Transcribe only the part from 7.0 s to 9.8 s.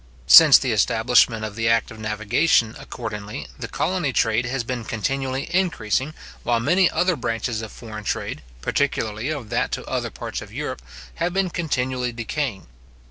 branches of foreign trade, particularly of that